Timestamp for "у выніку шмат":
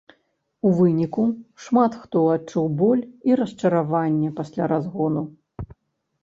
0.67-1.97